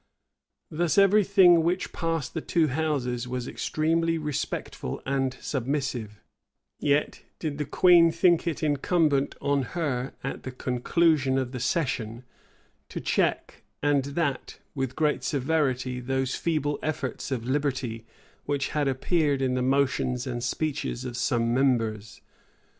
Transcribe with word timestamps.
[*] 0.39 0.41
Thus 0.71 0.97
every 0.97 1.23
thing 1.23 1.61
which 1.61 1.93
passed 1.93 2.33
the 2.33 2.41
two 2.41 2.69
houses 2.69 3.27
was 3.27 3.47
extremely 3.47 4.17
respectful 4.17 4.99
and 5.05 5.35
submissive; 5.39 6.19
yet 6.79 7.21
did 7.37 7.59
the 7.59 7.65
queen 7.67 8.11
think 8.11 8.47
it 8.47 8.63
incumbent 8.63 9.35
on 9.41 9.61
her, 9.77 10.15
at 10.23 10.41
the 10.41 10.49
conclusion 10.49 11.37
of 11.37 11.51
the 11.51 11.59
session, 11.59 12.23
to 12.89 12.99
check 12.99 13.61
and 13.83 14.05
that 14.15 14.57
with 14.73 14.95
great 14.95 15.23
severity, 15.23 15.99
those 15.99 16.33
feeble 16.33 16.79
efforts 16.81 17.29
of 17.29 17.45
liberty 17.45 18.07
which 18.45 18.69
had 18.69 18.87
appeared 18.87 19.39
in 19.39 19.53
the 19.53 19.61
motions 19.61 20.25
and 20.25 20.43
speeches 20.43 21.05
of 21.05 21.15
some 21.15 21.53
members. 21.53 22.21